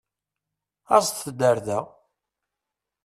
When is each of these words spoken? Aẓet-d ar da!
Aẓet-d 0.95 1.39
ar 1.49 1.57
da! 1.65 1.79